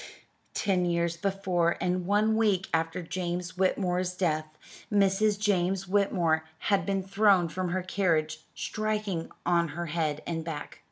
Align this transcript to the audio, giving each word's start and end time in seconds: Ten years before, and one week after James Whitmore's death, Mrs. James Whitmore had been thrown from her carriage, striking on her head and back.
Ten 0.55 0.85
years 0.85 1.15
before, 1.15 1.77
and 1.79 2.07
one 2.07 2.35
week 2.35 2.67
after 2.73 3.03
James 3.03 3.51
Whitmore's 3.55 4.15
death, 4.15 4.47
Mrs. 4.91 5.37
James 5.37 5.87
Whitmore 5.87 6.43
had 6.57 6.87
been 6.87 7.03
thrown 7.03 7.47
from 7.47 7.69
her 7.69 7.83
carriage, 7.83 8.43
striking 8.55 9.29
on 9.45 9.67
her 9.77 9.85
head 9.93 10.23
and 10.25 10.43
back. 10.43 10.79